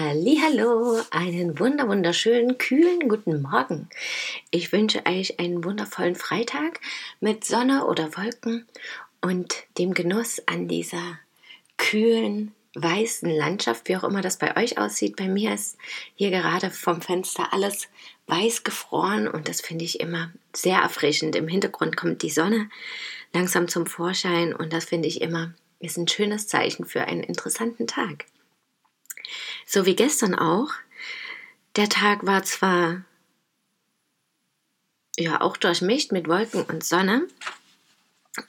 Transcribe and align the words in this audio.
Hallo, 0.00 1.02
einen 1.10 1.58
wunder 1.58 1.88
wunderschönen 1.88 2.56
kühlen 2.56 3.08
guten 3.08 3.42
Morgen. 3.42 3.88
Ich 4.52 4.70
wünsche 4.70 5.04
euch 5.04 5.40
einen 5.40 5.64
wundervollen 5.64 6.14
Freitag 6.14 6.78
mit 7.18 7.44
Sonne 7.44 7.84
oder 7.84 8.16
Wolken 8.16 8.68
und 9.22 9.56
dem 9.76 9.94
Genuss 9.94 10.40
an 10.46 10.68
dieser 10.68 11.18
kühlen 11.78 12.54
weißen 12.76 13.28
Landschaft, 13.28 13.88
wie 13.88 13.96
auch 13.96 14.04
immer 14.04 14.20
das 14.20 14.38
bei 14.38 14.56
euch 14.56 14.78
aussieht. 14.78 15.16
Bei 15.16 15.26
mir 15.26 15.52
ist 15.54 15.76
hier 16.14 16.30
gerade 16.30 16.70
vom 16.70 17.02
Fenster 17.02 17.52
alles 17.52 17.88
weiß 18.28 18.62
gefroren 18.62 19.26
und 19.26 19.48
das 19.48 19.60
finde 19.60 19.84
ich 19.84 19.98
immer 19.98 20.30
sehr 20.54 20.78
erfrischend. 20.78 21.34
Im 21.34 21.48
Hintergrund 21.48 21.96
kommt 21.96 22.22
die 22.22 22.30
Sonne 22.30 22.70
langsam 23.32 23.66
zum 23.66 23.86
Vorschein 23.86 24.54
und 24.54 24.72
das 24.72 24.84
finde 24.84 25.08
ich 25.08 25.20
immer 25.22 25.54
ist 25.80 25.96
ein 25.96 26.06
schönes 26.06 26.46
Zeichen 26.46 26.84
für 26.84 27.02
einen 27.02 27.24
interessanten 27.24 27.88
Tag. 27.88 28.26
So 29.66 29.86
wie 29.86 29.96
gestern 29.96 30.34
auch. 30.34 30.70
Der 31.76 31.88
Tag 31.88 32.26
war 32.26 32.42
zwar 32.42 33.04
ja 35.16 35.40
auch 35.40 35.56
durchmischt 35.56 36.12
mit 36.12 36.28
Wolken 36.28 36.62
und 36.62 36.84
Sonne, 36.84 37.26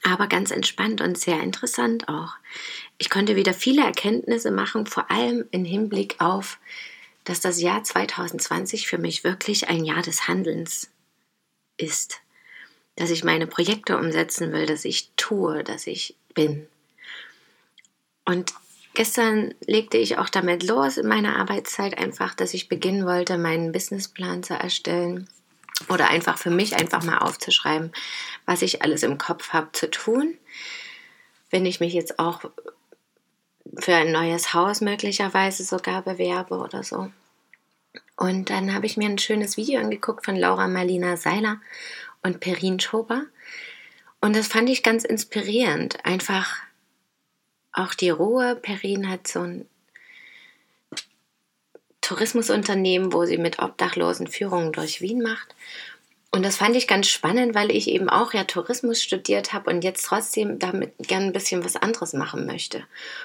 aber 0.02 0.26
ganz 0.26 0.50
entspannt 0.50 1.00
und 1.00 1.18
sehr 1.18 1.40
interessant 1.40 2.08
auch. 2.08 2.34
Ich 2.98 3.10
konnte 3.10 3.36
wieder 3.36 3.54
viele 3.54 3.82
Erkenntnisse 3.82 4.50
machen, 4.50 4.86
vor 4.86 5.10
allem 5.10 5.46
im 5.50 5.64
Hinblick 5.64 6.20
auf, 6.20 6.58
dass 7.24 7.40
das 7.40 7.60
Jahr 7.60 7.82
2020 7.82 8.86
für 8.86 8.98
mich 8.98 9.24
wirklich 9.24 9.68
ein 9.68 9.84
Jahr 9.84 10.02
des 10.02 10.28
Handelns 10.28 10.90
ist. 11.76 12.20
Dass 12.96 13.10
ich 13.10 13.24
meine 13.24 13.46
Projekte 13.46 13.96
umsetzen 13.96 14.52
will, 14.52 14.66
dass 14.66 14.84
ich 14.84 15.10
tue, 15.16 15.64
dass 15.64 15.86
ich 15.86 16.16
bin. 16.34 16.66
Und 18.24 18.52
Gestern 19.00 19.54
legte 19.66 19.96
ich 19.96 20.18
auch 20.18 20.28
damit 20.28 20.62
los 20.62 20.98
in 20.98 21.08
meiner 21.08 21.38
Arbeitszeit 21.38 21.96
einfach, 21.96 22.34
dass 22.34 22.52
ich 22.52 22.68
beginnen 22.68 23.06
wollte, 23.06 23.38
meinen 23.38 23.72
Businessplan 23.72 24.42
zu 24.42 24.52
erstellen 24.52 25.26
oder 25.88 26.10
einfach 26.10 26.36
für 26.36 26.50
mich 26.50 26.76
einfach 26.76 27.02
mal 27.02 27.16
aufzuschreiben, 27.16 27.92
was 28.44 28.60
ich 28.60 28.82
alles 28.82 29.02
im 29.02 29.16
Kopf 29.16 29.54
habe 29.54 29.72
zu 29.72 29.88
tun. 29.90 30.36
Wenn 31.48 31.64
ich 31.64 31.80
mich 31.80 31.94
jetzt 31.94 32.18
auch 32.18 32.42
für 33.78 33.94
ein 33.94 34.12
neues 34.12 34.52
Haus 34.52 34.82
möglicherweise 34.82 35.64
sogar 35.64 36.02
bewerbe 36.02 36.58
oder 36.58 36.82
so. 36.82 37.10
Und 38.18 38.50
dann 38.50 38.74
habe 38.74 38.84
ich 38.84 38.98
mir 38.98 39.08
ein 39.08 39.16
schönes 39.16 39.56
Video 39.56 39.80
angeguckt 39.80 40.26
von 40.26 40.36
Laura 40.36 40.68
Marlina 40.68 41.16
Seiler 41.16 41.58
und 42.22 42.40
Perin 42.40 42.78
Schober. 42.78 43.24
Und 44.20 44.36
das 44.36 44.48
fand 44.48 44.68
ich 44.68 44.82
ganz 44.82 45.04
inspirierend, 45.04 46.04
einfach 46.04 46.58
auch 47.72 47.94
die 47.94 48.10
Ruhe. 48.10 48.56
Perin 48.56 49.08
hat 49.08 49.26
so 49.28 49.40
ein 49.40 49.66
Tourismusunternehmen, 52.00 53.12
wo 53.12 53.24
sie 53.24 53.38
mit 53.38 53.60
Obdachlosen 53.60 54.26
Führungen 54.26 54.72
durch 54.72 55.00
Wien 55.00 55.22
macht. 55.22 55.54
Und 56.32 56.44
das 56.44 56.56
fand 56.56 56.76
ich 56.76 56.86
ganz 56.86 57.08
spannend, 57.08 57.56
weil 57.56 57.72
ich 57.72 57.88
eben 57.88 58.08
auch 58.08 58.32
ja 58.32 58.44
Tourismus 58.44 59.02
studiert 59.02 59.52
habe 59.52 59.68
und 59.68 59.82
jetzt 59.82 60.04
trotzdem 60.04 60.60
damit 60.60 60.92
gern 60.98 61.24
ein 61.24 61.32
bisschen 61.32 61.64
was 61.64 61.74
anderes 61.74 62.12
machen 62.12 62.46
möchte. 62.46 62.84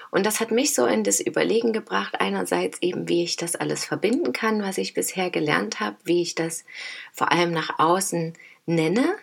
Und 0.10 0.26
das 0.26 0.40
hat 0.40 0.50
mich 0.50 0.74
so 0.74 0.88
in 0.88 1.04
das 1.04 1.20
Überlegen 1.20 1.72
gebracht, 1.72 2.20
einerseits 2.20 2.82
eben, 2.82 3.08
wie 3.08 3.24
ich 3.24 3.38
das 3.38 3.56
alles 3.56 3.86
verbinden 3.86 4.34
kann, 4.34 4.64
was 4.64 4.80
ich 4.80 4.96
bisher 4.96 5.30
gelernt 5.30 5.80
habe, 5.80 5.98
wie 6.04 6.24
ich 6.24 6.34
das 6.34 6.66
vor 7.14 7.32
allem 7.32 7.52
nach 7.52 7.78
außen 7.78 8.34
nenne, 8.66 9.16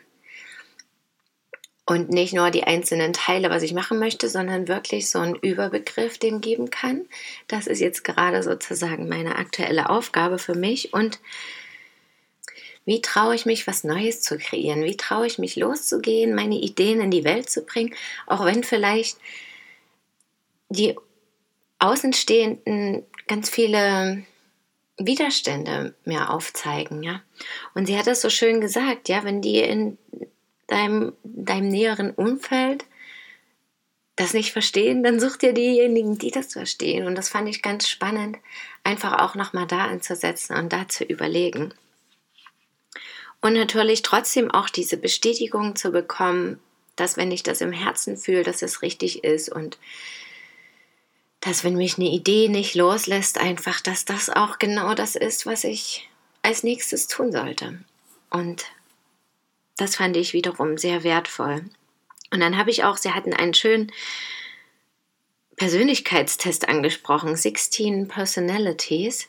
und 1.84 2.10
nicht 2.10 2.32
nur 2.32 2.50
die 2.50 2.64
einzelnen 2.64 3.12
Teile, 3.12 3.50
was 3.50 3.62
ich 3.62 3.74
machen 3.74 3.98
möchte, 3.98 4.28
sondern 4.28 4.68
wirklich 4.68 5.10
so 5.10 5.18
einen 5.18 5.34
Überbegriff 5.34 6.18
dem 6.18 6.40
geben 6.40 6.70
kann. 6.70 7.06
Das 7.48 7.66
ist 7.66 7.80
jetzt 7.80 8.04
gerade 8.04 8.42
sozusagen 8.42 9.08
meine 9.08 9.36
aktuelle 9.36 9.90
Aufgabe 9.90 10.38
für 10.38 10.54
mich 10.54 10.92
und 10.92 11.20
wie 12.84 13.00
traue 13.00 13.34
ich 13.34 13.46
mich, 13.46 13.66
was 13.66 13.84
Neues 13.84 14.22
zu 14.22 14.38
kreieren? 14.38 14.82
Wie 14.82 14.96
traue 14.96 15.26
ich 15.26 15.38
mich 15.38 15.54
loszugehen, 15.54 16.34
meine 16.34 16.56
Ideen 16.56 17.00
in 17.00 17.12
die 17.12 17.24
Welt 17.24 17.48
zu 17.48 17.62
bringen, 17.64 17.94
auch 18.26 18.44
wenn 18.44 18.64
vielleicht 18.64 19.18
die 20.68 20.96
Außenstehenden 21.78 23.04
ganz 23.28 23.50
viele 23.50 24.24
Widerstände 24.98 25.94
mir 26.04 26.30
aufzeigen, 26.30 27.02
ja. 27.02 27.22
Und 27.74 27.86
sie 27.86 27.96
hat 27.96 28.06
es 28.06 28.20
so 28.20 28.30
schön 28.30 28.60
gesagt, 28.60 29.08
ja, 29.08 29.24
wenn 29.24 29.42
die 29.42 29.58
in 29.58 29.98
deinem, 30.66 31.12
deinem 31.34 31.68
näheren 31.68 32.10
Umfeld 32.10 32.84
das 34.16 34.34
nicht 34.34 34.52
verstehen, 34.52 35.02
dann 35.02 35.20
such 35.20 35.36
dir 35.36 35.52
diejenigen, 35.52 36.18
die 36.18 36.30
das 36.30 36.52
verstehen. 36.52 37.06
Und 37.06 37.14
das 37.14 37.28
fand 37.28 37.48
ich 37.48 37.62
ganz 37.62 37.88
spannend, 37.88 38.36
einfach 38.84 39.20
auch 39.20 39.34
nochmal 39.34 39.66
da 39.66 39.86
anzusetzen 39.86 40.56
und 40.56 40.72
da 40.72 40.88
zu 40.88 41.04
überlegen. 41.04 41.72
Und 43.40 43.54
natürlich 43.54 44.02
trotzdem 44.02 44.50
auch 44.50 44.68
diese 44.68 44.96
Bestätigung 44.96 45.76
zu 45.76 45.90
bekommen, 45.90 46.60
dass 46.96 47.16
wenn 47.16 47.32
ich 47.32 47.42
das 47.42 47.60
im 47.60 47.72
Herzen 47.72 48.16
fühle, 48.16 48.42
dass 48.42 48.62
es 48.62 48.82
richtig 48.82 49.24
ist 49.24 49.48
und 49.48 49.78
dass 51.40 51.64
wenn 51.64 51.74
mich 51.74 51.98
eine 51.98 52.08
Idee 52.08 52.48
nicht 52.48 52.74
loslässt, 52.76 53.38
einfach, 53.38 53.80
dass 53.80 54.04
das 54.04 54.30
auch 54.30 54.58
genau 54.58 54.94
das 54.94 55.16
ist, 55.16 55.44
was 55.46 55.64
ich 55.64 56.08
als 56.42 56.62
nächstes 56.62 57.08
tun 57.08 57.32
sollte. 57.32 57.78
Und 58.30 58.64
das 59.76 59.96
fand 59.96 60.16
ich 60.16 60.32
wiederum 60.32 60.76
sehr 60.78 61.02
wertvoll. 61.04 61.64
Und 62.30 62.40
dann 62.40 62.56
habe 62.56 62.70
ich 62.70 62.84
auch, 62.84 62.96
sie 62.96 63.12
hatten 63.12 63.34
einen 63.34 63.54
schönen 63.54 63.92
Persönlichkeitstest 65.56 66.68
angesprochen, 66.68 67.36
16 67.36 68.08
Personalities. 68.08 69.28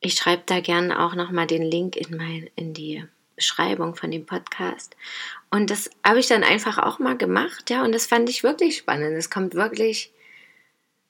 Ich 0.00 0.14
schreibe 0.14 0.44
da 0.46 0.60
gerne 0.60 1.04
auch 1.04 1.14
nochmal 1.14 1.46
den 1.46 1.62
Link 1.62 1.96
in, 1.96 2.16
mein, 2.16 2.50
in 2.54 2.72
die 2.72 3.04
Beschreibung 3.34 3.96
von 3.96 4.10
dem 4.10 4.26
Podcast. 4.26 4.96
Und 5.50 5.70
das 5.70 5.90
habe 6.04 6.20
ich 6.20 6.28
dann 6.28 6.44
einfach 6.44 6.78
auch 6.78 6.98
mal 6.98 7.16
gemacht, 7.16 7.68
ja, 7.70 7.82
und 7.82 7.92
das 7.92 8.06
fand 8.06 8.28
ich 8.30 8.42
wirklich 8.42 8.78
spannend. 8.78 9.16
Es 9.16 9.28
kommt 9.30 9.54
wirklich, 9.54 10.12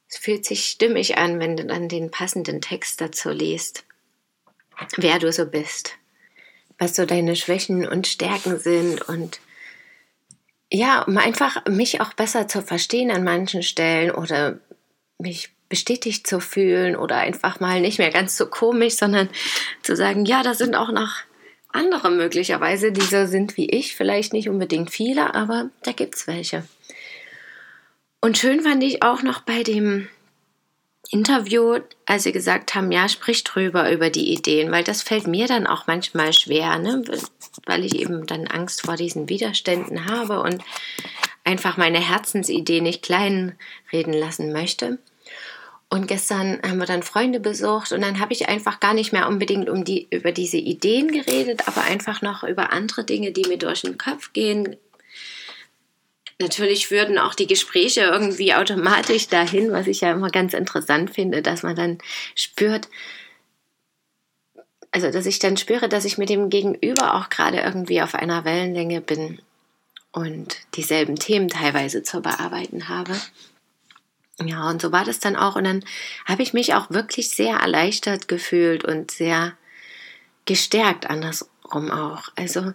es 0.09 0.17
fühlt 0.17 0.45
sich 0.45 0.65
stimmig 0.65 1.19
an, 1.19 1.39
wenn 1.39 1.57
du 1.57 1.65
dann 1.65 1.89
den 1.89 2.11
passenden 2.11 2.61
Text 2.61 3.01
dazu 3.01 3.31
liest, 3.31 3.85
wer 4.97 5.19
du 5.19 5.31
so 5.33 5.47
bist 5.47 5.99
was 6.79 6.95
so 6.95 7.07
deine 7.07 7.37
Schwächen 7.37 7.87
und 7.87 8.07
Stärken 8.07 8.59
sind 8.59 9.03
und 9.09 9.41
ja, 10.71 11.03
um 11.03 11.17
einfach 11.17 11.65
mich 11.67 12.01
auch 12.01 12.13
besser 12.13 12.49
zu 12.49 12.61
verstehen 12.63 13.11
an 13.11 13.25
manchen 13.25 13.63
Stellen 13.63 14.11
oder 14.11 14.59
mich 15.19 15.51
bestätigt 15.69 16.27
zu 16.27 16.41
fühlen 16.41 16.97
oder 16.97 17.17
einfach 17.19 17.61
mal 17.61 17.81
nicht 17.81 17.99
mehr 17.99 18.11
ganz 18.11 18.37
so 18.37 18.47
komisch, 18.47 18.95
sondern 18.95 19.29
zu 19.83 19.97
sagen, 19.97 20.25
ja, 20.25 20.43
da 20.43 20.55
sind 20.55 20.75
auch 20.75 20.93
noch 20.93 21.15
andere 21.73 22.11
möglicherweise, 22.11 22.93
die 22.93 23.03
so 23.03 23.27
sind 23.27 23.57
wie 23.57 23.69
ich, 23.69 23.95
vielleicht 23.97 24.33
nicht 24.33 24.49
unbedingt 24.49 24.91
viele, 24.91 25.35
aber 25.35 25.71
da 25.83 25.93
gibt 25.93 26.15
es 26.15 26.27
welche. 26.27 26.65
Und 28.21 28.39
schön 28.39 28.61
fand 28.63 28.83
ich 28.83 29.03
auch 29.03 29.23
noch 29.23 29.41
bei 29.41 29.63
dem 29.63 30.09
Interview, 31.11 31.79
als 32.07 32.25
sie 32.25 32.33
gesagt 32.33 32.75
haben, 32.75 32.91
ja, 32.93 33.09
sprich 33.09 33.45
drüber 33.45 33.91
über 33.91 34.11
die 34.11 34.33
Ideen, 34.33 34.71
weil 34.73 34.85
das 34.85 35.03
fällt 35.03 35.27
mir 35.27 35.47
dann 35.47 35.67
auch 35.67 35.87
manchmal 35.87 36.33
schwer, 36.33 36.79
ne? 36.79 37.03
weil 37.65 37.85
ich 37.85 37.97
eben 37.97 38.27
dann 38.27 38.47
Angst 38.47 38.83
vor 38.83 38.97
diesen 38.97 39.29
Widerständen 39.29 40.07
habe 40.07 40.41
und 40.41 40.63
einfach 41.45 41.77
meine 41.77 42.01
Herzensidee 42.01 42.81
nicht 42.81 43.03
klein 43.03 43.57
reden 43.93 44.13
lassen 44.13 44.53
möchte. 44.53 44.99
Und 45.89 46.09
gestern 46.09 46.61
haben 46.63 46.79
wir 46.79 46.87
dann 46.87 47.05
Freunde 47.05 47.39
besucht 47.39 47.93
und 47.93 48.01
dann 48.01 48.19
habe 48.19 48.33
ich 48.33 48.49
einfach 48.49 48.81
gar 48.81 48.93
nicht 48.93 49.13
mehr 49.13 49.29
unbedingt 49.29 49.71
um 49.71 49.85
die, 49.85 50.09
über 50.11 50.33
diese 50.33 50.57
Ideen 50.57 51.13
geredet, 51.13 51.69
aber 51.69 51.83
einfach 51.83 52.23
noch 52.23 52.43
über 52.43 52.73
andere 52.73 53.05
Dinge, 53.05 53.31
die 53.31 53.47
mir 53.47 53.59
durch 53.59 53.83
den 53.83 53.97
Kopf 53.97 54.33
gehen, 54.33 54.77
Natürlich 56.39 56.91
würden 56.91 57.19
auch 57.19 57.35
die 57.35 57.47
Gespräche 57.47 58.03
irgendwie 58.03 58.55
automatisch 58.55 59.29
dahin, 59.29 59.73
was 59.73 59.87
ich 59.87 60.03
ja 60.03 60.13
immer 60.13 60.29
ganz 60.31 60.53
interessant 60.53 61.15
finde, 61.15 61.41
dass 61.41 61.63
man 61.63 61.77
dann 61.77 61.99
spürt, 62.35 62.89
also 64.91 65.11
dass 65.11 65.25
ich 65.25 65.39
dann 65.39 65.57
spüre, 65.57 65.89
dass 65.89 66.05
ich 66.05 66.19
mit 66.19 66.29
dem 66.29 66.51
Gegenüber 66.51 67.15
auch 67.15 67.31
gerade 67.31 67.61
irgendwie 67.61 68.03
auf 68.03 68.15
einer 68.15 68.45
Wellenlänge 68.45 69.01
bin 69.01 69.41
und 70.13 70.59
dieselben 70.75 71.17
Themen 71.17 71.49
teilweise 71.49 72.03
zu 72.03 72.21
bearbeiten 72.21 72.89
habe. 72.89 73.15
Ja, 74.45 74.69
und 74.69 74.83
so 74.83 74.93
war 74.93 75.05
das 75.05 75.19
dann 75.19 75.37
auch. 75.37 75.57
Und 75.57 75.65
dann 75.65 75.85
habe 76.27 76.43
ich 76.43 76.53
mich 76.53 76.75
auch 76.75 76.91
wirklich 76.91 77.31
sehr 77.31 77.57
erleichtert 77.57 78.29
gefühlt 78.29 78.85
und 78.85 79.11
sehr 79.11 79.57
gestärkt 80.45 81.09
andersrum 81.09 81.91
auch. 81.91 82.29
Also 82.37 82.75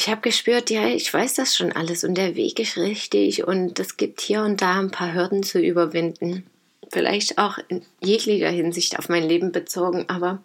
ich 0.00 0.08
habe 0.08 0.22
gespürt, 0.22 0.70
ja, 0.70 0.86
ich 0.86 1.12
weiß 1.12 1.34
das 1.34 1.54
schon 1.54 1.72
alles 1.72 2.04
und 2.04 2.14
der 2.14 2.34
Weg 2.34 2.58
ist 2.58 2.78
richtig 2.78 3.46
und 3.46 3.78
es 3.78 3.98
gibt 3.98 4.22
hier 4.22 4.40
und 4.40 4.62
da 4.62 4.80
ein 4.80 4.90
paar 4.90 5.12
Hürden 5.12 5.42
zu 5.42 5.60
überwinden. 5.60 6.46
Vielleicht 6.90 7.36
auch 7.36 7.58
in 7.68 7.84
jeglicher 8.00 8.48
Hinsicht 8.48 8.98
auf 8.98 9.10
mein 9.10 9.28
Leben 9.28 9.52
bezogen, 9.52 10.06
aber 10.08 10.42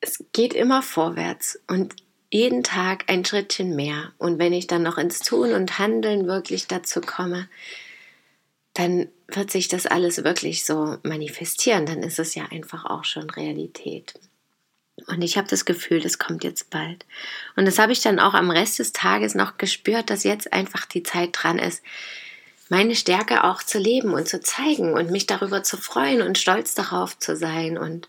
es 0.00 0.24
geht 0.32 0.52
immer 0.52 0.82
vorwärts 0.82 1.60
und 1.68 1.94
jeden 2.32 2.64
Tag 2.64 3.04
ein 3.06 3.24
Schrittchen 3.24 3.76
mehr. 3.76 4.12
Und 4.18 4.40
wenn 4.40 4.52
ich 4.52 4.66
dann 4.66 4.82
noch 4.82 4.98
ins 4.98 5.20
Tun 5.20 5.52
und 5.52 5.78
Handeln 5.78 6.26
wirklich 6.26 6.66
dazu 6.66 7.00
komme, 7.00 7.48
dann 8.74 9.06
wird 9.28 9.52
sich 9.52 9.68
das 9.68 9.86
alles 9.86 10.24
wirklich 10.24 10.64
so 10.64 10.96
manifestieren. 11.04 11.86
Dann 11.86 12.02
ist 12.02 12.18
es 12.18 12.34
ja 12.34 12.46
einfach 12.50 12.84
auch 12.84 13.04
schon 13.04 13.30
Realität. 13.30 14.14
Und 15.06 15.22
ich 15.22 15.36
habe 15.36 15.46
das 15.48 15.64
Gefühl, 15.66 16.00
das 16.00 16.18
kommt 16.18 16.42
jetzt 16.42 16.70
bald. 16.70 17.04
Und 17.54 17.66
das 17.66 17.78
habe 17.78 17.92
ich 17.92 18.00
dann 18.00 18.18
auch 18.18 18.34
am 18.34 18.50
Rest 18.50 18.78
des 18.78 18.92
Tages 18.92 19.34
noch 19.34 19.58
gespürt, 19.58 20.08
dass 20.08 20.24
jetzt 20.24 20.52
einfach 20.52 20.86
die 20.86 21.02
Zeit 21.02 21.30
dran 21.32 21.58
ist, 21.58 21.82
meine 22.68 22.96
Stärke 22.96 23.44
auch 23.44 23.62
zu 23.62 23.78
leben 23.78 24.14
und 24.14 24.26
zu 24.26 24.40
zeigen 24.40 24.94
und 24.94 25.10
mich 25.10 25.26
darüber 25.26 25.62
zu 25.62 25.76
freuen 25.76 26.22
und 26.22 26.38
stolz 26.38 26.74
darauf 26.74 27.18
zu 27.18 27.36
sein 27.36 27.78
und 27.78 28.08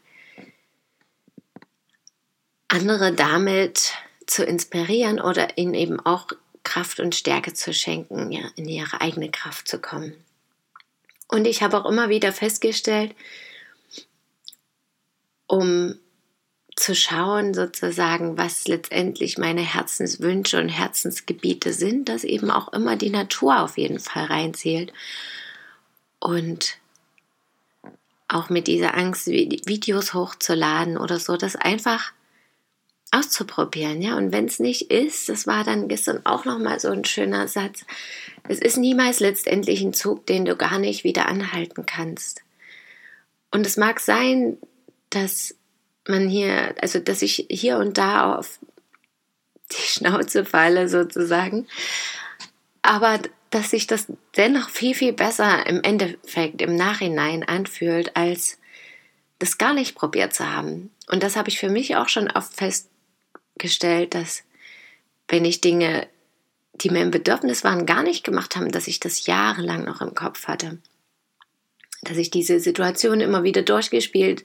andere 2.70 3.14
damit 3.14 3.94
zu 4.26 4.44
inspirieren 4.44 5.22
oder 5.22 5.58
ihnen 5.58 5.74
eben 5.74 6.00
auch 6.00 6.28
Kraft 6.64 7.00
und 7.00 7.16
Stärke 7.16 7.54
zu 7.54 7.74
schenken, 7.74 8.32
ja, 8.32 8.50
in 8.56 8.68
ihre 8.68 9.00
eigene 9.00 9.30
Kraft 9.30 9.68
zu 9.68 9.80
kommen. 9.80 10.14
Und 11.28 11.46
ich 11.46 11.62
habe 11.62 11.78
auch 11.78 11.86
immer 11.86 12.10
wieder 12.10 12.34
festgestellt, 12.34 13.16
um 15.46 15.98
zu 16.78 16.96
schauen, 16.96 17.56
sozusagen, 17.56 18.38
was 18.38 18.68
letztendlich 18.68 19.40
meine 19.40 19.62
Herzenswünsche 19.62 20.60
und 20.60 20.70
Herzensgebiete 20.70 21.74
sind, 21.74 22.08
dass 22.08 22.24
eben 22.24 22.52
auch 22.52 22.72
immer 22.72 22.96
die 22.96 23.10
Natur 23.10 23.62
auf 23.62 23.78
jeden 23.80 24.00
Fall 24.00 24.26
reinzählt. 24.26 24.94
Und 26.20 26.78
auch 28.28 28.50
mit 28.50 28.68
dieser 28.68 28.96
Angst, 28.96 29.26
Videos 29.26 30.14
hochzuladen 30.14 30.98
oder 30.98 31.20
so, 31.20 31.36
das 31.36 31.56
einfach 31.56 32.14
auszuprobieren, 33.12 34.02
ja. 34.02 34.16
Und 34.16 34.32
wenn 34.32 34.46
es 34.46 34.60
nicht 34.60 34.92
ist, 34.92 35.30
das 35.30 35.48
war 35.48 35.64
dann 35.64 35.88
gestern 35.88 36.26
auch 36.26 36.46
nochmal 36.46 36.80
so 36.80 36.90
ein 36.90 37.06
schöner 37.06 37.48
Satz. 37.48 37.86
Es 38.48 38.60
ist 38.60 38.78
niemals 38.78 39.20
letztendlich 39.20 39.82
ein 39.82 39.94
Zug, 39.94 40.28
den 40.28 40.46
du 40.46 40.56
gar 40.56 40.78
nicht 40.78 41.04
wieder 41.04 41.28
anhalten 41.28 41.88
kannst. 41.88 42.44
Und 43.50 43.66
es 43.66 43.78
mag 43.78 44.00
sein, 44.00 44.58
dass 45.10 45.57
man 46.10 46.30
hier, 46.30 46.76
also 46.82 47.00
dass 47.00 47.22
ich 47.22 47.48
hier 47.50 47.78
und 47.78 47.98
da 47.98 48.36
auf 48.36 48.60
die 49.72 49.88
Schnauze 49.88 50.46
falle 50.46 50.88
sozusagen, 50.90 51.68
aber 52.82 53.20
dass 53.50 53.72
sich 53.72 53.88
das 53.88 54.08
dennoch 54.36 54.70
viel, 54.70 54.94
viel 54.94 55.14
besser 55.14 55.66
im 55.68 55.82
Endeffekt, 55.84 56.62
im 56.62 56.76
Nachhinein 56.76 57.44
anfühlt, 57.44 58.16
als 58.16 58.58
das 59.40 59.58
gar 59.58 59.74
nicht 59.74 59.96
probiert 59.96 60.34
zu 60.34 60.52
haben. 60.52 60.92
Und 61.10 61.24
das 61.24 61.36
habe 61.36 61.50
ich 61.50 61.60
für 61.60 61.70
mich 61.70 61.96
auch 61.96 62.10
schon 62.10 62.30
oft 62.30 62.54
festgestellt, 62.54 64.16
dass 64.16 64.44
wenn 65.28 65.46
ich 65.46 65.62
Dinge, 65.62 66.08
die 66.74 66.90
mir 66.90 67.02
im 67.02 67.12
Bedürfnis 67.12 67.64
waren, 67.64 67.86
gar 67.86 68.04
nicht 68.04 68.24
gemacht 68.24 68.56
haben, 68.56 68.72
dass 68.72 68.88
ich 68.88 69.00
das 69.00 69.26
jahrelang 69.26 69.84
noch 69.86 70.02
im 70.02 70.14
Kopf 70.14 70.48
hatte 70.48 70.80
dass 72.02 72.18
ich 72.18 72.30
diese 72.30 72.60
Situation 72.60 73.22
immer 73.22 73.44
wieder 73.44 73.62
durchgespielt 73.62 74.44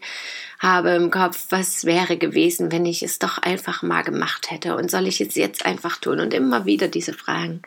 habe 0.59 0.91
im 0.91 1.11
Kopf, 1.11 1.47
was 1.51 1.85
wäre 1.85 2.17
gewesen, 2.17 2.73
wenn 2.73 2.87
ich 2.87 3.03
es 3.03 3.19
doch 3.19 3.39
einfach 3.39 3.83
mal 3.83 4.03
gemacht 4.03 4.51
hätte 4.51 4.77
und 4.77 4.91
soll 4.91 5.07
ich 5.07 5.21
es 5.21 5.35
jetzt 5.35 5.67
einfach 5.67 5.99
tun 5.99 6.21
und 6.21 6.33
immer 6.33 6.67
wieder 6.67 6.89
diese 6.89 7.13
Fragen. 7.13 7.63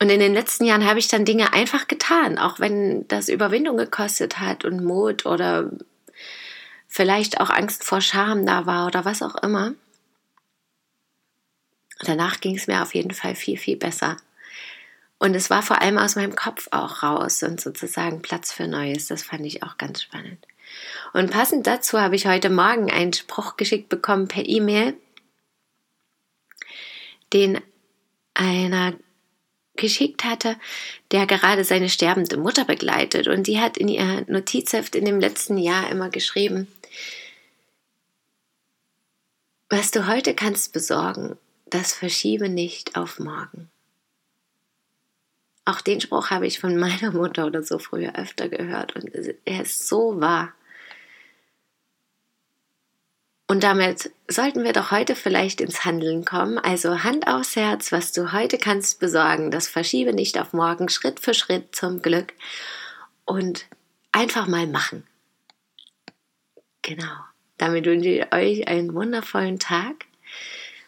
Und 0.00 0.10
in 0.10 0.20
den 0.20 0.34
letzten 0.34 0.64
Jahren 0.64 0.86
habe 0.86 0.98
ich 0.98 1.08
dann 1.08 1.24
Dinge 1.24 1.52
einfach 1.52 1.88
getan, 1.88 2.38
auch 2.38 2.60
wenn 2.60 3.08
das 3.08 3.28
Überwindung 3.28 3.76
gekostet 3.78 4.38
hat 4.38 4.64
und 4.64 4.84
Mut 4.84 5.24
oder 5.24 5.70
vielleicht 6.86 7.40
auch 7.40 7.50
Angst 7.50 7.82
vor 7.82 8.00
Scham 8.00 8.44
da 8.46 8.66
war 8.66 8.86
oder 8.86 9.04
was 9.04 9.22
auch 9.22 9.36
immer. 9.36 9.74
Danach 12.00 12.40
ging 12.40 12.56
es 12.56 12.66
mir 12.66 12.82
auf 12.82 12.94
jeden 12.94 13.12
Fall 13.12 13.34
viel, 13.34 13.56
viel 13.56 13.76
besser. 13.76 14.18
Und 15.18 15.34
es 15.34 15.48
war 15.48 15.62
vor 15.62 15.80
allem 15.80 15.98
aus 15.98 16.16
meinem 16.16 16.36
Kopf 16.36 16.68
auch 16.72 17.02
raus 17.02 17.42
und 17.42 17.60
sozusagen 17.60 18.20
Platz 18.20 18.52
für 18.52 18.68
Neues. 18.68 19.06
Das 19.06 19.22
fand 19.22 19.46
ich 19.46 19.62
auch 19.62 19.78
ganz 19.78 20.02
spannend. 20.02 20.46
Und 21.12 21.30
passend 21.30 21.66
dazu 21.66 21.98
habe 22.00 22.16
ich 22.16 22.26
heute 22.26 22.50
Morgen 22.50 22.90
einen 22.90 23.12
Spruch 23.12 23.56
geschickt 23.56 23.88
bekommen 23.88 24.28
per 24.28 24.46
E-Mail, 24.46 24.94
den 27.32 27.60
einer 28.34 28.94
geschickt 29.76 30.24
hatte, 30.24 30.56
der 31.12 31.26
gerade 31.26 31.64
seine 31.64 31.88
sterbende 31.88 32.36
Mutter 32.36 32.64
begleitet. 32.64 33.28
Und 33.28 33.46
die 33.46 33.60
hat 33.60 33.76
in 33.76 33.88
ihr 33.88 34.24
Notizheft 34.26 34.94
in 34.94 35.04
dem 35.04 35.20
letzten 35.20 35.58
Jahr 35.58 35.90
immer 35.90 36.10
geschrieben, 36.10 36.68
was 39.68 39.90
du 39.90 40.06
heute 40.06 40.34
kannst 40.34 40.72
besorgen, 40.72 41.36
das 41.66 41.92
verschiebe 41.92 42.48
nicht 42.48 42.96
auf 42.96 43.18
morgen. 43.18 43.70
Auch 45.66 45.80
den 45.80 46.00
Spruch 46.00 46.30
habe 46.30 46.46
ich 46.46 46.60
von 46.60 46.76
meiner 46.78 47.10
Mutter 47.10 47.44
oder 47.44 47.62
so 47.62 47.78
früher 47.78 48.16
öfter 48.16 48.48
gehört 48.48 48.96
und 48.96 49.10
er 49.44 49.62
ist 49.62 49.86
so 49.86 50.20
wahr. 50.20 50.54
Und 53.48 53.62
damit 53.62 54.10
sollten 54.28 54.64
wir 54.64 54.72
doch 54.72 54.90
heute 54.90 55.14
vielleicht 55.14 55.60
ins 55.60 55.84
Handeln 55.84 56.24
kommen. 56.24 56.58
Also 56.58 57.04
Hand 57.04 57.28
aufs 57.28 57.54
Herz, 57.54 57.92
was 57.92 58.12
du 58.12 58.32
heute 58.32 58.58
kannst 58.58 58.98
besorgen, 58.98 59.50
das 59.50 59.68
verschiebe 59.68 60.12
nicht 60.12 60.38
auf 60.38 60.52
morgen, 60.52 60.88
Schritt 60.88 61.20
für 61.20 61.34
Schritt 61.34 61.74
zum 61.74 62.02
Glück 62.02 62.32
und 63.24 63.66
einfach 64.12 64.46
mal 64.46 64.66
machen. 64.66 65.04
Genau. 66.82 67.14
Damit 67.58 67.86
wünsche 67.86 68.08
ich 68.08 68.32
euch 68.32 68.68
einen 68.68 68.94
wundervollen 68.94 69.58
Tag 69.58 70.06